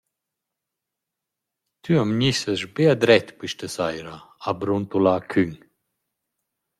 «Tü 1.81 1.91
am 2.01 2.11
gnissast 2.17 2.69
be 2.75 2.83
a 2.93 2.95
dret 3.03 3.27
quista 3.37 3.67
saira», 3.75 4.15
ha 4.43 4.51
bruntulà 4.59 5.15
Küng. 5.31 5.55